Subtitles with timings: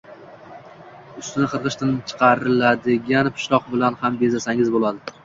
[1.23, 5.15] Ustini qirg‘ichdan chiqarilgan pishloq bilan ham bezasangiz bo‘ladi